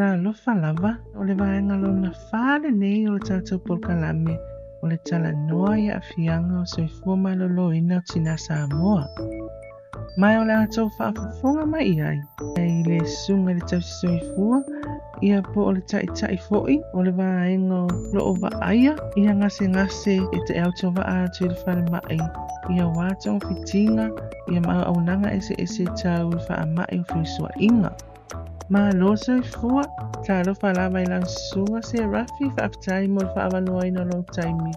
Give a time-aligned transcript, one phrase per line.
[0.00, 4.36] Rā lofa lava, o le vāenga lo na whāre nei o le tātou polkalame,
[4.84, 8.36] o le tala noa i a fianga o sui fuma lo lo ina o tina
[8.44, 9.02] sa amoa.
[10.22, 12.18] Mai o le atou whaafafonga mai i ai,
[12.62, 14.60] e i le sunga le tau sui fua,
[15.26, 17.82] i a po o le tai tai fo'i, o le vāenga
[18.14, 21.50] lo o va aia, i a ngase ngase e i te eau tau vaa tui
[21.50, 24.04] le whare mai i ia wā taofitiga
[24.52, 27.92] ia maauaunaga eseese e tau i faamaʻi o fesoaʻiga
[28.76, 29.84] malosa i fua
[30.26, 34.74] talofa lava i laususuga se rafi faafetai mo le faavaluaina o lou taimi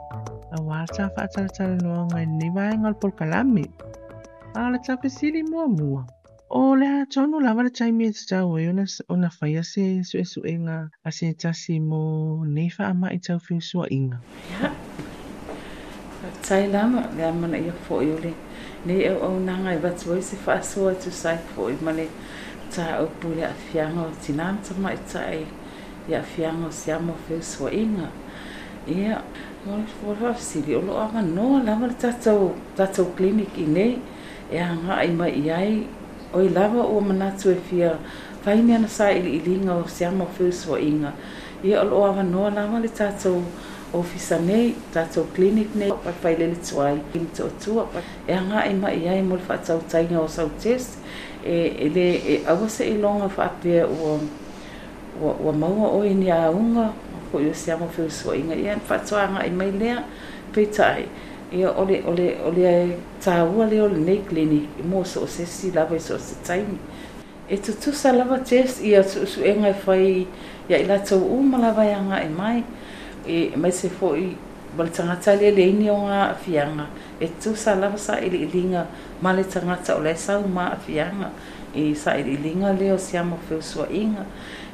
[0.58, 3.66] auā sa faatalatalanoaga i e lenei vaega o le polokalame
[4.62, 6.06] a le tapesili muamua
[6.60, 8.68] o le atonu lava le taimi e tatau ai
[9.12, 12.02] ona faia se e suʻesuʻega a se tasi mo
[12.56, 14.90] nei faamaʻi taufesuaʻiga yeah.
[16.50, 18.34] tai lama le amana ia fo'i o le
[18.86, 22.06] nei au au nanga i e watu oi se whaasua tu sai fo'i ma le
[22.76, 25.46] ta au pule a fiango tinanta mai tai e,
[26.12, 28.08] ia fiango si amo feu sua inga
[28.98, 29.16] ia
[29.66, 33.66] mo le fo'i hoa siri o lo ama noa lama le tatou tatou klinik i
[33.76, 33.94] nei
[34.52, 35.88] e anga i mai i ai
[36.34, 37.92] oi lava o manatu e fia
[38.44, 41.12] faini ana sa ili ilinga o si amo feu sua inga
[41.64, 43.42] ia o lo ama noa lama le tatou
[43.94, 48.62] ofisa nei tatou clinic nei pa fai lele tuai kini tō tua pa e anga
[48.64, 50.98] e ma i ai mole whātau tainga o sau test
[51.46, 51.52] e,
[51.86, 54.20] e le e awase i longa whāpea o
[55.22, 56.92] wa maua o ini a unga
[57.32, 59.98] ko i o se amo whiu sua inga i an whātua anga i mai lea
[60.54, 61.06] pei tai
[61.52, 65.28] e ole ole ole ai tā ua leo le nei clinic mo mō so o
[65.28, 66.80] se si lawa i so se taimi
[67.50, 70.28] e tutusa lawa test i a tu usu e ngai whai
[70.70, 72.70] ya i lātou umalawa i anga i e mai e
[73.26, 74.38] e mai se foi
[74.76, 76.88] vale tangata le le ni onga fianga
[77.20, 78.88] e tu sa lava sa ili linga
[79.22, 80.42] ma le tangata o le sa
[80.86, 81.30] fianga
[81.76, 84.26] e sa ili linga le o sia mo sua inga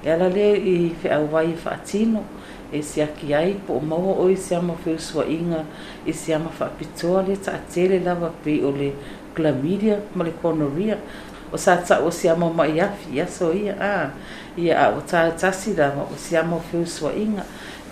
[0.03, 2.23] e ala le i fe au vai fa e atino
[2.71, 4.61] e sia ki ai po o mau o i sia
[4.97, 5.65] sua inga
[6.05, 8.93] e sia fa pitoa le ta atele lava pe o le
[9.35, 10.97] glamidia ma le konoria
[11.51, 14.11] o sa tsa o sia mo ma ia fi ia so ia a
[14.55, 17.43] ia o ta tasi lava o sia mo sua inga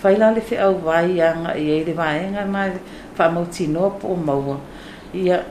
[0.02, 2.70] faila le fea wai ia nga i eire waenga mai
[3.18, 4.58] whamau tino po o maua.
[5.14, 5.42] Ia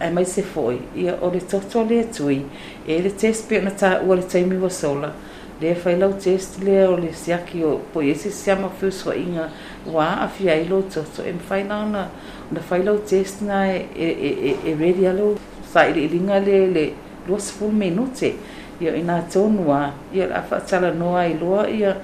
[0.00, 0.80] e mai se foi.
[0.96, 2.42] Ia o le toto le tui.
[2.86, 5.12] E le test pe ona ta ua le taimi wa sola.
[5.60, 9.48] Le failau test le o le siaki o po iese se ama fiu sua inga
[9.86, 11.22] wa a fia ilo toto.
[11.24, 12.08] E mwhaina ona
[12.50, 15.38] na failau test na e, e, e, e, e redi alo
[15.72, 16.92] sa ili ilinga le le
[17.28, 18.34] luas full minute.
[18.80, 19.92] Ia ina tonua.
[20.12, 21.96] Ia la fatala noa i loa Ia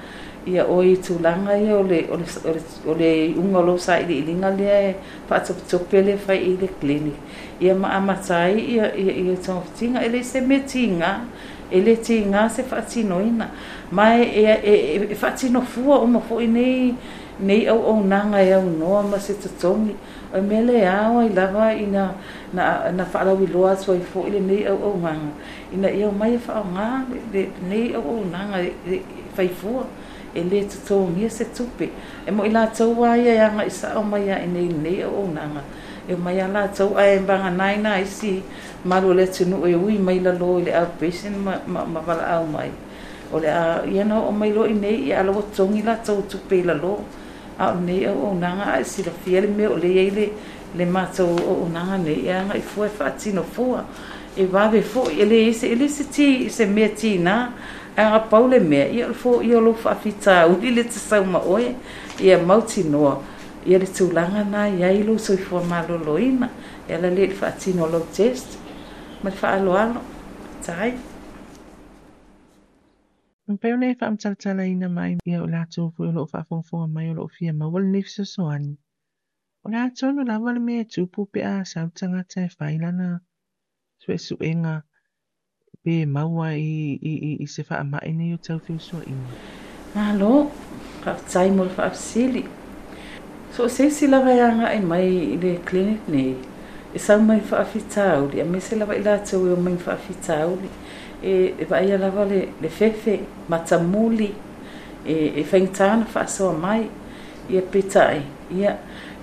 [0.46, 3.76] ia oi i tūlanga ia o le, ole ole o le, o le unga lo
[3.78, 4.92] sa i le ilinga lea e
[5.28, 7.12] pātopitope le fai i le klini.
[7.62, 11.12] Ia ma amatai ia i i tōngwhitinga, ele se metinga tīnga,
[11.72, 13.50] ele tīnga se whaatino ina.
[13.90, 16.94] Mai e, e, e, e whaatino fua o mafo i nei,
[17.38, 19.94] nei o o nanga e au noa ma se tatongi.
[20.34, 22.12] O mele e awa i lava i na,
[22.56, 25.12] na, na whaalau i loa tua i fo i nei o o nga
[25.74, 27.04] ina na mai fa e nga
[27.68, 29.02] nei o o nanga, e, e,
[29.38, 29.48] e
[30.34, 31.86] e le tatou mia se tupe
[32.26, 35.62] e mo i latou ai ai aga i saʻo mai a ineinei o ounaga
[36.08, 38.42] e mai a latou ae vaganaina isi
[38.84, 42.70] malu o le tunuu e ui mai lalo i le outpatient ma valaau mai
[43.32, 46.56] o le a ia na oo mai lo i nei ia alo atogi latou tupe
[46.56, 47.02] i lalo
[47.58, 50.26] a o lenei au ounaga ae silafia le mea o lei ai le
[50.86, 53.84] ma matou o ounaga nei aga i fua e faatinofua
[54.36, 57.48] e vave foʻi e lē ese e lē se ti se mea tinā
[57.96, 61.74] a paule mea ia lo fo'i o lou fa'afitauli le tasauma oe
[62.24, 63.14] ia mautinoa
[63.68, 66.46] ia le tulaga na iai lou soifua malōlōina
[66.88, 68.48] ia lalē le fa'atino lou test
[69.22, 70.00] ma le fa'aaloalo
[70.66, 70.90] tai
[73.48, 77.10] Mpeo nei wha amtaratala ina mai ia o lato fwe o loo wha fongfonga mai
[77.10, 78.72] o loo fia ma wale nei fisa soani.
[79.64, 83.10] O lato no lawa le mea tupu pe a sautanga tae whailana,
[83.98, 84.80] sue suenga,
[85.84, 89.28] pe maua i, i, i, i se wha amae nei o tau fiu sua ima.
[90.04, 90.32] Alo,
[91.04, 92.42] ka tai mo wha apsili.
[93.56, 96.34] So se si lawa ia nga e mai i le klinik nei,
[96.94, 99.58] e sau mai wha afi tauri, a me se lawa i la tau e o
[99.60, 100.70] mai wha afi tauri,
[101.22, 101.32] e,
[101.62, 103.14] e wha ia lawa le, le fefe,
[103.48, 104.28] mata muli,
[105.06, 106.84] e, e whaing tāna wha asoa mai,
[107.52, 108.22] ia pitai,
[108.58, 108.72] ia,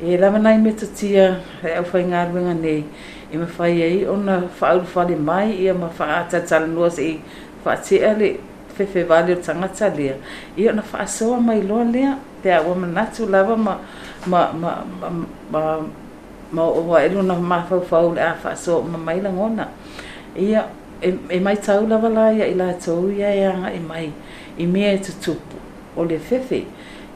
[0.01, 1.25] e lawa nai me tatia,
[1.65, 2.81] e au whaing aruenga nei,
[3.31, 7.05] e ma fai ai ona faulu fale mai ia ma fa ata tal no se
[7.63, 8.37] fa se ale
[8.75, 10.13] fe fe vale tsanga tsalia
[10.57, 12.05] ia ona fa so mai lo le
[12.43, 13.73] te a woman natu lava ma
[14.25, 14.71] ma ma
[15.01, 15.09] ma
[15.51, 15.61] ma
[16.55, 19.65] ma e ma elu na ma fa faul a fa so ma mai la ngona
[20.35, 20.61] ia
[21.01, 24.05] e, e mai tau lava la ia ila tau ia ia e mai
[24.57, 25.57] i e mea e tutupu
[25.95, 26.63] o le fefe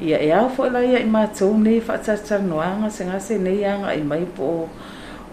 [0.01, 1.27] ia e au fo la ia i ma
[1.65, 4.69] nei fa tsa tsa noanga se ngase nei anga i mai po o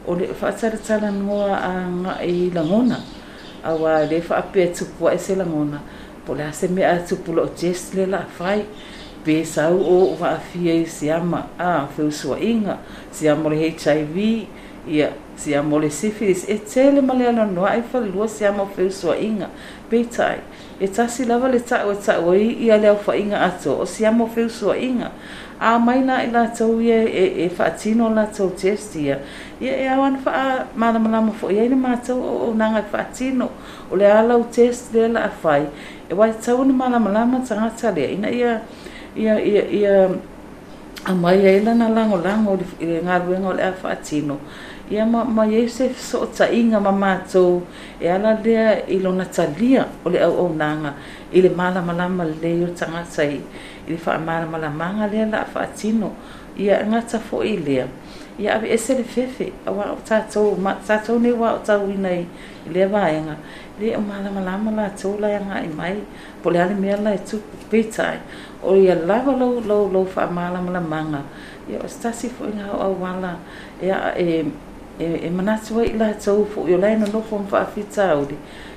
[0.07, 2.97] o le faasalasala noa agaʻi lagona
[3.65, 5.81] auā lē faapea tupu aʻe se lagona
[6.27, 8.63] po le a se mea tupu loo jes le laafai
[9.25, 12.79] pe sau o faafia i siama a feusuaʻiga
[13.13, 14.17] siama o le hiv
[14.89, 19.49] ia siama o le syphilis e tele ma le alanoaʻi falelua siama o feusuaʻiga
[19.93, 20.41] peitaʻi
[20.81, 23.39] e tasi lava le tau o e tau e i i a leo wha inga
[23.41, 25.13] ato o si amo whiu sua inga.
[25.61, 29.19] A mai nā i la tau ia e, e wha tino la tau testia.
[29.61, 32.95] Ia e awan wha mana malama fo i aine mātau o, o nanga i e
[32.97, 33.51] wha tino
[33.91, 35.59] o le alau test le la a
[36.11, 38.09] E wai tau ni mana malama tangata lea.
[38.15, 38.63] Ina ia,
[39.15, 40.11] ia, ia, ia, ia
[41.05, 44.41] a mai e lana lango lango i ngā ruenga o le a wha tino
[44.91, 47.63] ia ma, ma Yesef so o inga ma mātou
[48.03, 50.95] e ala lea i lona talia o le au au nanga
[51.33, 53.39] i le mala malama le yo tangata i
[53.87, 56.11] i le wha mala malama nga lea la wha atino
[56.59, 57.87] ia ngata fo i lea
[58.39, 61.87] ia abe ese le fefe a wā o tātou ma tātou ne wā o tau
[61.87, 62.25] i nei
[62.67, 63.37] i lea vāenga
[63.79, 66.01] le o mala malama la tau lai anga i mai
[66.43, 68.17] po le ale mea lai tupu pētai
[68.63, 71.23] o ia lava lau lau lau wha mala malama nga
[71.71, 73.37] ia o stasi fo i nga au au wala
[73.81, 74.43] ia e
[75.01, 78.37] e, e manatu wai la tau fo yo laina no fo fa fitsa uri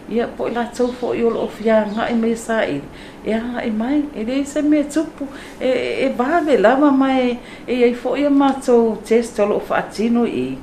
[0.09, 2.81] ia po la tau fo yo lo fia nga e mai sa e
[3.25, 5.27] e ha e mai e de se me tupu
[5.61, 5.69] e
[6.05, 7.37] e ba ve la ma mai
[7.67, 10.57] e e fo ia ma so test lo of tino e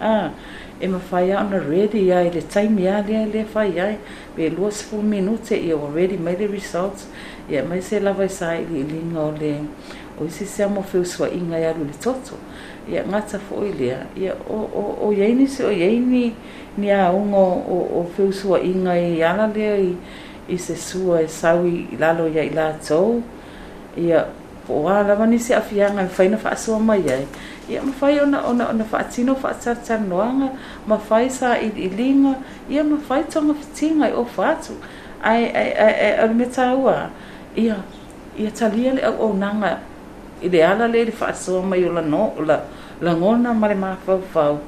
[0.00, 0.30] a
[0.80, 3.96] e ma fai on the ready ia e le time ia le le fai ia
[4.36, 7.06] be los fo minute e already made the results
[7.50, 9.56] ia mai se la vai sa e le
[10.20, 12.16] o se se mo fo swa inga ia lo le tau
[12.88, 16.32] ia ngata fo i ia o, o, o yeini se o yeini
[16.76, 19.96] ni a ungo o, o whiusua inga i ana lea i,
[20.48, 23.22] i se sua e sau i lalo ia i la tau,
[23.96, 24.24] ia
[24.66, 27.26] po a lawa ni se awhianga i whaina wha asua mai ai,
[27.68, 30.48] ia ma whai ona, ona, ona wha fa wha atata noanga,
[30.86, 32.34] ma whai sa i, i linga,
[32.70, 34.72] ia ma whai tonga whitinga i o whatu,
[35.22, 37.10] ai, ai, ai, ai, ai, me taua,
[37.56, 37.82] ia,
[38.38, 39.80] ia talia le au nanga,
[40.42, 40.58] i le
[41.10, 42.42] fa le le wha mai o la no, o
[43.00, 44.58] langona ma le mafaufau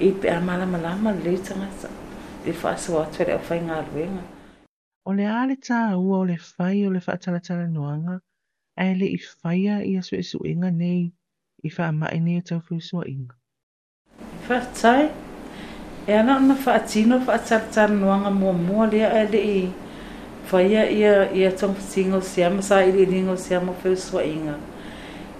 [0.00, 1.88] i pe a malamalama lelei tagasa
[2.46, 4.22] le faasoatu e le aufaigaluega
[5.06, 8.14] o le ā le tāua o le fai o le faatalatalanoaga
[8.84, 11.00] ae leʻi faia ia suʻesuʻega nei
[11.66, 13.34] i faamaʻi nei o taufusuaʻiga
[14.48, 15.08] faatae
[16.12, 19.72] e ana ona faatino faatalatalanoaga muamua lea ae leʻi
[20.52, 24.54] faia ia ia tagafitiga o siama sa ililiga o siama o feusuaʻiga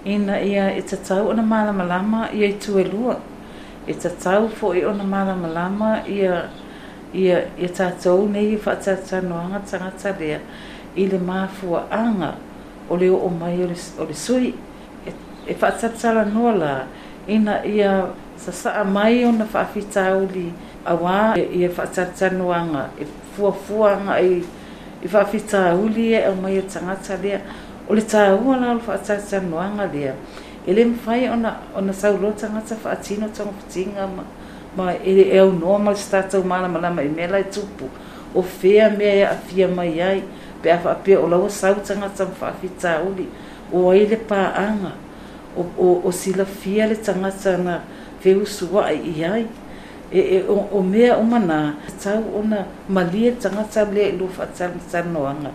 [0.05, 3.19] ina ia e tatau ona mala malamalama ia i tuelua
[3.87, 6.49] e tatau foʻi ona malamalama ia
[7.13, 10.39] ia ia tatou nei e faatatanoaga tagata lea
[10.97, 12.33] i le mafuaaga
[12.89, 14.53] o le o mai o le sui
[15.45, 16.87] e faatatalanoa e la
[17.27, 20.49] ina ia sa sasaa mai ona faafitauli
[20.85, 23.05] auā ia faatatanoaga e
[23.35, 24.41] fuafuaga ai
[25.03, 27.41] i faafitauli e au mai e tagata lea
[27.91, 30.13] o le tāua na alo faatatanoaga lea
[30.63, 34.23] fai lē mafai ona, ona saulua tagata faatino tagafitiga ma,
[34.77, 37.89] ma e, e aunoa ma le sa tatau malamalama i e mea lae tupu
[38.35, 40.23] o fea mea e aafia mai ai
[40.61, 43.27] pe a faapea o laua sau tagata ma faafitauli
[43.73, 44.93] o ai le pa'aga
[45.57, 47.81] o, o, o silafia le tagata na
[48.23, 49.43] feusuaʻi i ai
[50.13, 55.51] e, e, o, o mea uma na tau ona malie tagata lea i lua faatalatalanoaga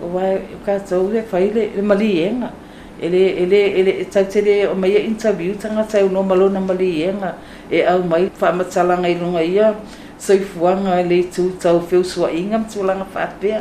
[0.00, 0.34] wa
[0.66, 2.50] ka so le faile le mali yenga
[2.98, 6.58] ele ele ele sa e tele o mai e interview tanga sa no malo na
[6.60, 7.36] mali yenga
[7.70, 9.74] e au mai fa matsala ngai lunga ia
[10.18, 13.52] so i fuanga le tu tau feu so inga mtu langa fa pe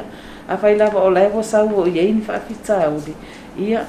[0.48, 3.14] a fai lava o lai wo sa wo yein fa pita o di
[3.68, 3.86] ia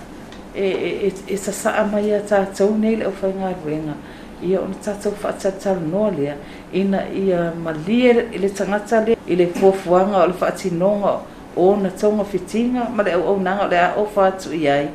[0.55, 3.97] e e e, e sa sa mai ta tau nei le o fa nga ruenga
[4.45, 6.37] ia ona tatou faatalotalo noa lea
[6.77, 11.25] ina ia malie i le tagata le i le fuafuaga o le faatinoga
[11.57, 14.91] o na tonga fitinga ma le o na le o fa tu ia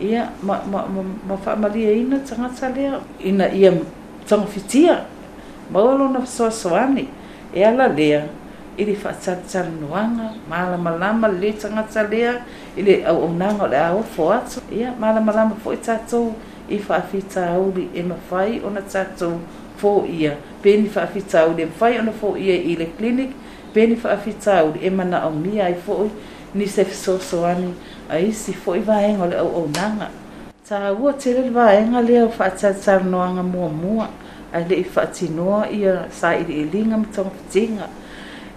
[0.00, 3.72] ia ma ma ma, ma fa ma le ina tanga sale ina ia
[4.28, 5.04] tonga fitia
[5.70, 7.08] ma o na so so ani
[7.54, 8.10] e ala le
[8.78, 12.32] i le faatalatal noaga malamalama le tagata lea
[12.76, 16.34] i le auaunaga o le a ofo atu ia malamalama foʻi tatou
[16.68, 19.38] i faafitauli e mafai ona tatou
[19.78, 23.32] foia pe ni faafitauli e mafai ona foia i le klinik
[23.74, 26.08] pene fa afita o e mana o mi ai foi
[26.54, 27.74] ni se so so ani
[28.10, 30.08] ai si foi va en o o nanga
[30.68, 34.06] ta wo te le en a le fa tsa tsa no nga mo mo
[34.52, 37.88] ai le fa ti no ia sa i le linga mo tsong tinga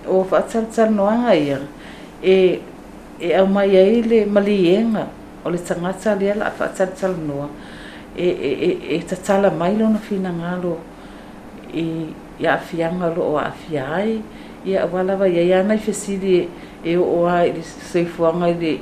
[0.07, 1.60] o fa tsa tsa no nga ia
[2.24, 2.60] e
[3.19, 5.07] e au mai ai le malienga
[5.43, 7.50] o le tangata le ala fa tsa tsa no
[8.17, 10.75] e e e e tsa tsa la mai lo no fina ngalo
[11.74, 11.84] e
[12.39, 14.24] ia e fianga lo o afiai
[14.65, 16.50] ia awalawa ia ia nai fesili
[16.81, 18.72] e, e o oa i le seifuanga i le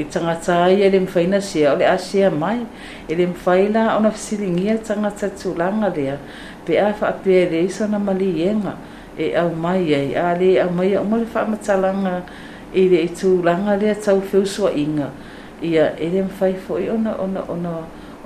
[0.00, 2.62] e tangata ai e le mwhaina sia ole asia mai
[3.08, 6.16] ele le mwhaina o na fesili ngia tangata tūlanga lea
[6.64, 8.76] pe a wha apea le iso na mali ienga
[9.18, 12.22] e au mai ai a le au mai a umare wha langa
[12.74, 13.10] i le i
[13.44, 15.10] langa lea tau feusua inga
[15.62, 17.72] ia ele le mwhaifo i ona ona ona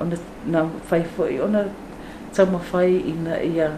[0.00, 0.16] ona
[0.46, 1.64] na mwhaifo i ona
[2.36, 3.70] tau mawhai ina ia ia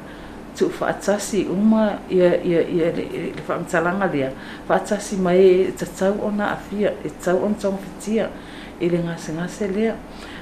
[0.56, 4.30] tu fatasi uma ia ia ia le fa'amatalaga lea
[4.68, 8.28] fa'atasi mai e, e tatau ona afia e tau ona togafitia
[8.80, 9.94] i e le gasegase lea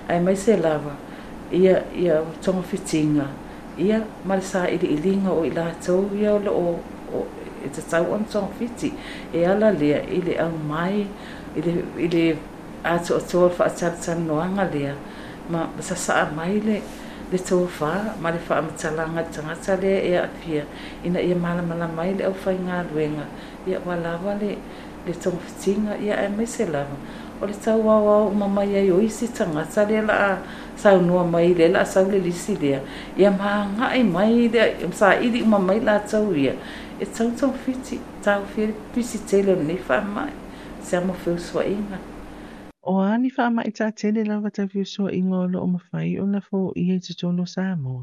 [0.09, 0.95] ae mai se lava
[1.53, 3.27] ia ia togafitiga
[3.79, 6.81] ia ma le sa ili'iliga o i latou ia o lo'o
[7.65, 8.93] e tatau ona togafiti
[9.33, 11.07] e ala lea ile le aumai
[11.57, 11.73] i le
[12.05, 12.25] i le
[12.83, 14.95] atoatoa le fa'atalatalanoaga lea
[15.51, 16.79] ma sasa'a mai le
[17.31, 20.65] le tofa ma le fa ma tsalanga tsanga tsale e a fia
[21.05, 23.23] ina e mala mala mai le o fa nga luenga
[23.67, 24.51] ya wala wale
[25.07, 26.83] le tsong tsinga ya e mesela
[27.39, 30.43] o le tsau wa wa o mama ya yo isi tsanga tsale la
[30.75, 32.83] sa no mai le la sa le lisi dia
[33.17, 36.55] ya ma nga e mai de sa i di mama la tsau ya
[36.99, 40.33] e tsau tsau fiti tsau fiti pisi tsele ni fa mai
[40.83, 42.10] sa mo fe swa inga
[42.91, 46.25] O ani wha mai tā tele lawa ta fiu i ngā lo o mawhai o
[46.31, 48.01] na fō i hei te tono sā moa.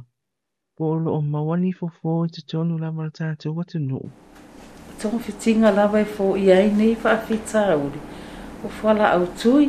[0.77, 4.07] Po o lo o mawani fō fō i te tono lawa la tātou watu nuu.
[5.01, 7.99] Tōngu fitinga lawa i fō i ai nei wha a fita auri.
[8.63, 9.67] O whala au tui.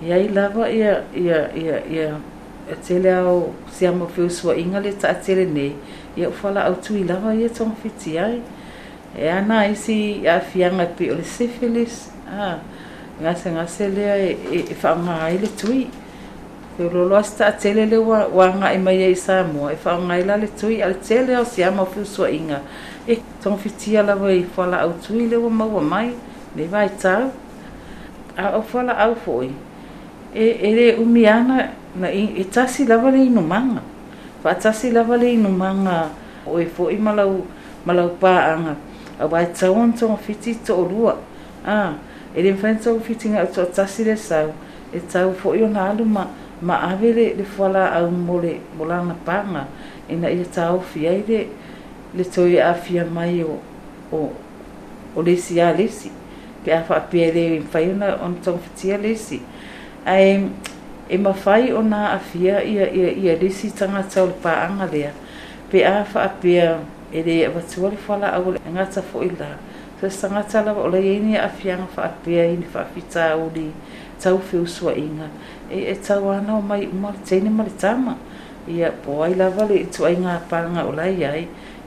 [0.00, 4.32] I ai lawa i a, i a, i a, i a, au si amo fiu
[4.56, 5.74] i ngā le tā tele nei.
[6.16, 8.40] I a whala au tui lawa i a tōngu fiti ai.
[9.12, 12.06] E ana isi a fianga pi o le syphilis.
[12.26, 12.62] Ah
[13.22, 15.82] nga se le e e fa e nga ile tui
[16.76, 19.76] pe lo lo sta tele le wa wa nga e mai e sa mo e
[19.76, 22.58] fa nga ile le tui al tele o se ama fu so inga
[23.06, 26.08] e ton fitia la wa fa la au tui le wa wa mai
[26.56, 27.30] le vai ta
[28.36, 29.50] a o fa la au foi
[30.34, 33.82] e e le umiana na i e tasi la vale no manga
[34.42, 36.10] fa tasi la vale no manga
[36.46, 37.46] o e foi malau
[37.86, 38.74] malau pa anga
[39.18, 41.14] a vai tsa on ton fitito o lua
[41.66, 41.92] ah
[42.34, 44.52] e le fanta o fitinga o tō tasi le sau,
[44.94, 46.26] e tau fo i o nga ma,
[46.60, 49.66] ma awele le fuala au mole molanga panga,
[50.08, 51.46] e na i a tau fiaire
[52.14, 53.58] le toi a fia mai o,
[54.12, 54.32] o,
[55.14, 56.10] o lesi a lesi,
[56.64, 59.40] pe a fa apia le i mwhai o na o na tau fitia lesi.
[60.04, 60.48] Ai,
[61.08, 64.26] e mawhai o nga a fia i a, i a, i a lesi tanga tau
[64.30, 65.12] le paanga lea,
[65.70, 66.80] pe a fa apia
[67.12, 69.28] e le avatua le fuala au le ngata fo i
[70.02, 73.70] Ta sanga tala o lei a fianga fa atia i fa fita o ni
[74.20, 75.30] tau fiu sua inga.
[75.70, 78.16] E e tau mai umar tene mali tama.
[78.66, 81.46] Ia po ai lava le tu ai ngā pānga o ai.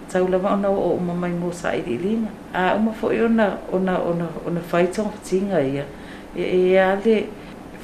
[0.10, 2.30] Tau lava ona o uma mai mō sa i rilinga.
[2.54, 5.84] A uma fo i ona, ona, ona, ona whaitonga tinga ia.
[6.36, 7.26] E e ale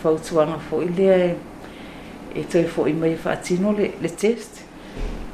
[0.01, 1.35] fautuanga fo ile lea
[2.35, 4.63] e e fo i mai whaatino le, le test.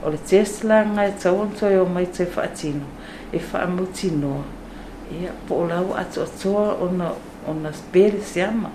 [0.04, 2.86] O le test la ngai tau antoi o mai fa whaatino.
[3.32, 4.57] E whaamuti noa
[5.12, 7.12] ia po o lau ato atoa ona
[7.48, 8.70] ona spere se ama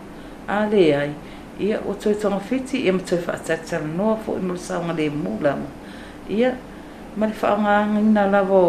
[0.49, 1.13] ai
[1.61, 5.69] ia o toi tonga fiti ia matoi fa atatala noa fo i mulisaunga le mulama
[6.29, 6.51] ia
[7.17, 8.61] ma le faaogaaga ina lava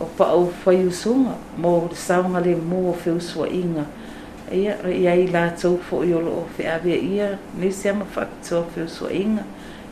[0.00, 3.84] o paʻau faiusuga mo sa ngale mu o inga
[4.52, 9.44] ia iai latou foʻi o loo feavea ia nisi ama faapitoa inga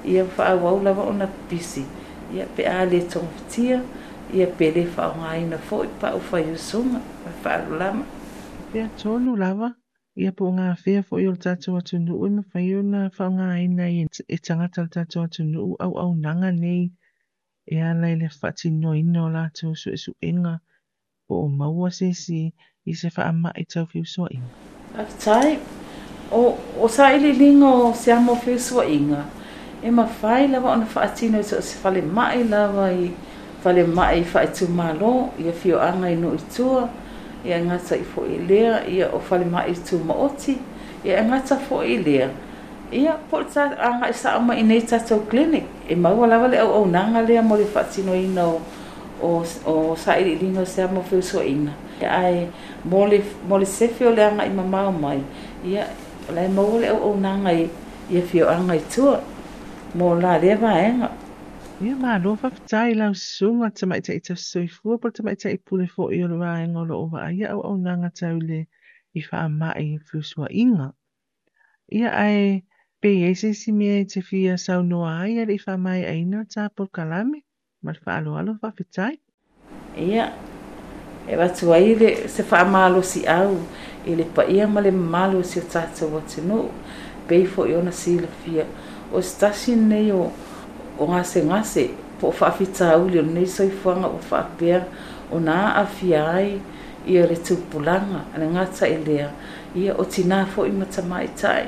[0.04, 1.84] ia faauau lava ona pisi
[2.34, 3.80] ia pe a le fitia
[4.32, 8.04] ia pele faaogāina foʻi paʻufaia suga ma faalolama
[8.72, 9.70] pea tolu lava
[10.16, 13.88] ia po gafea foʻi o le tatou atunuu e mafai ona faaogāina
[14.36, 15.28] e tagata o le tatou
[15.58, 16.90] au auaunaga nei
[17.68, 20.54] e ala i le faatinoina o latou suʻesuʻega
[21.28, 22.52] po o maua sesi
[22.86, 25.58] i se faamaʻi taufiusoaʻiga afetae
[26.32, 26.42] o
[26.80, 29.20] o saʻililiga lingo se amo fiusoaʻiga
[29.82, 33.12] e mafai lava ona faatino i so o se mai lava i
[33.64, 36.84] fale mai fa tu malo ia fio anga i no i tua
[37.44, 40.52] ia nga sa i fo i lea ia o fale mai tu ma oti
[41.04, 42.28] ia nga sa fo i lea
[42.92, 46.58] ia po sa anga sa ama i nei sa tau clinic e mau ala vale
[46.60, 48.60] au au nanga lea mo le fati no i no
[49.22, 52.46] o o sa i lingo se amo fio so ina ia ai
[52.84, 55.20] mo le mo le se fio le anga i mama mai
[55.64, 55.84] ia
[56.34, 57.50] le mau le au au nanga
[58.10, 59.18] ia fio anga i tua
[59.94, 61.22] mo la lea va enga eh?
[61.82, 66.22] Ia fa whawhitai lau sunga tamaita i tau soifua po tamaita i pule fo i
[66.22, 68.58] ora e ngolo o waa ia au au nanga tau le
[69.14, 70.92] i wha mai fusua inga.
[71.90, 72.62] Ia ai
[73.00, 76.68] pe iese si mea i te fia sau noa ai ari fa mai aina ta
[76.76, 77.42] por kalame
[77.82, 79.18] mar fa alo alo whawhitai.
[79.98, 80.30] Ia
[81.26, 83.54] e watu ai le se ma alo si au
[84.06, 84.80] i le pa ia ma
[85.26, 86.70] le si o tātou o te no
[87.26, 88.64] pei fo i ona si le fia
[89.12, 90.30] o stasi nei o
[90.98, 94.84] o ngase ngase po fa fitsa u le nei sai fanga o fa pia
[95.30, 96.60] o na a fiai
[97.06, 99.28] ia le tupulanga ana ngatsa i lea
[99.74, 101.66] ia o tina fo i matama i tai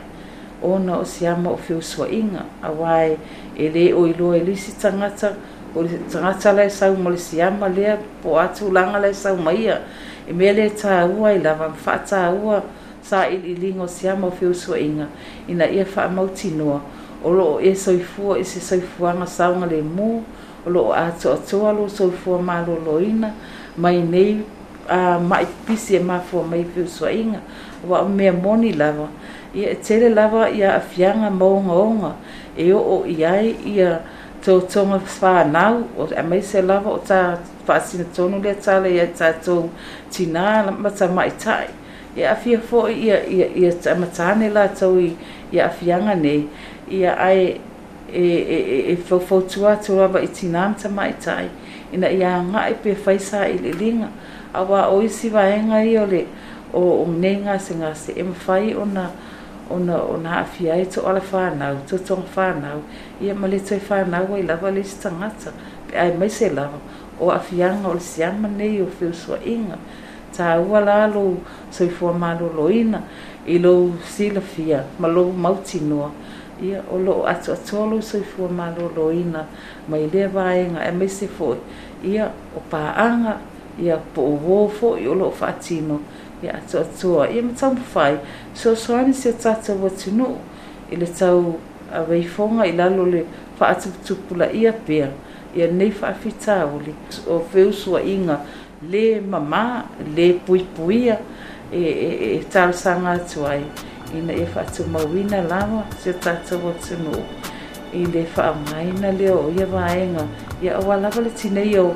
[0.62, 3.18] o na o siama o fiu sua inga a wai
[3.56, 5.34] e le o ilo e lisi tangata
[5.74, 9.82] o le tangata lai sau mo le siama lea po atu langa lai sau maia
[10.28, 12.62] e mele ta ua i lava mfa ta ua
[13.02, 15.06] sa ili ilingo siama o fiu sua inga
[15.48, 16.80] ina ia fa mauti noa
[17.24, 20.24] olo o loo e soifua i e se soifuaga sauga olo
[20.66, 22.38] o loo atoatoa lo soifua
[23.02, 23.30] ina
[23.76, 24.42] mai nei
[24.88, 27.38] a mai pisi e mafua mai feusuaʻiga
[27.88, 29.08] ua o mea moni lava
[29.54, 32.12] ia e tele lava ia afiaga maogaoga
[32.56, 34.00] e oo i ai ia
[34.44, 35.82] totoga fanau
[36.28, 39.70] mai se lava o ta le faasinatonu lea tala ia tatou
[40.10, 41.68] tinā ma mai tamaʻitaʻi
[42.16, 42.94] ia afia foʻi
[43.56, 44.98] ia matane latou
[45.52, 46.48] ia afiaga nei
[46.88, 47.60] ia ai
[48.12, 51.48] e e e, e fo fo tua tua ba itinam ta mai tai
[51.92, 54.08] ina ia nga e pe faisa i le linga
[54.54, 56.26] awa o isi va enga i ole
[56.72, 59.10] o o nenga se nga se em fai ona
[59.70, 62.78] ona ona afia e to ala fa na to to fa na
[63.20, 65.50] ia mali to fa na wa ila va le stanga ta
[65.98, 66.70] ai mai se la
[67.18, 69.78] o afia nga ol se ama nei o feu so inga
[70.36, 71.34] ta wa la lo
[71.70, 73.02] so fo ma lo loina
[73.46, 76.10] i lo sila fia ma lo mautinoa
[76.62, 79.46] ia o loo atu lo soifua maloloina
[79.88, 81.58] mai lea vaega e maise foʻi
[82.04, 83.38] ia o paaga
[83.78, 86.00] ia po ouō foʻi o loo faatino
[86.42, 88.18] ia atoatoa ia matamafai
[88.54, 90.36] soasoani se tatau atunuu
[90.92, 91.58] i le tau
[91.92, 93.24] aveifoga i lalo le
[93.58, 95.08] faatuputupulaia pea
[95.54, 96.94] ia nei faafitauli
[97.28, 97.42] o
[98.90, 101.18] le mama le lē puipuia
[101.72, 103.62] e, e, e, e talosaga atu ai
[104.14, 107.12] ina e fa tu mawina lawa se ta tu wo tu no
[107.92, 110.26] i le fa mai na le o ye vaenga
[110.62, 111.94] ya o wala vale tine yo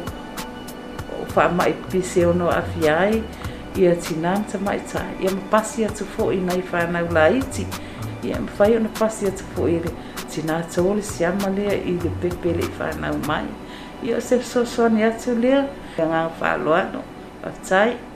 [1.15, 3.23] o fa mai pise o no afiai
[3.77, 7.67] ia tinan te mai ta ia ma pasia tu fo i fa na ula iti
[8.25, 9.81] ia ma fai ona pasia tu fo i
[10.31, 13.47] tina tu o le siama lea i le pepele i fa na mai
[14.03, 15.67] ia se so so ni atu lea
[15.99, 17.03] ia ngang fa loano
[17.45, 18.10] atai